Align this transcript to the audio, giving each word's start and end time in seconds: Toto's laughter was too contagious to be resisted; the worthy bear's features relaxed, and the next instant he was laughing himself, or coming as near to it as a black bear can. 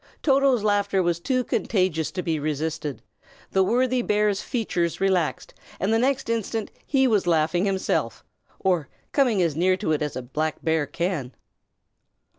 Toto's 0.23 0.63
laughter 0.63 1.03
was 1.03 1.19
too 1.19 1.43
contagious 1.43 2.09
to 2.13 2.23
be 2.23 2.39
resisted; 2.39 3.03
the 3.51 3.61
worthy 3.61 4.01
bear's 4.01 4.41
features 4.41 4.99
relaxed, 4.99 5.53
and 5.79 5.93
the 5.93 5.99
next 5.99 6.27
instant 6.27 6.71
he 6.87 7.05
was 7.05 7.27
laughing 7.27 7.65
himself, 7.65 8.25
or 8.59 8.89
coming 9.11 9.43
as 9.43 9.55
near 9.55 9.77
to 9.77 9.91
it 9.91 10.01
as 10.01 10.15
a 10.15 10.23
black 10.23 10.55
bear 10.63 10.87
can. 10.87 11.35